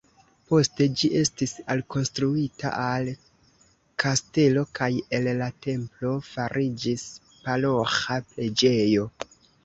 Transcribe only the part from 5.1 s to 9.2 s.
el la templo fariĝis paroĥa preĝejo.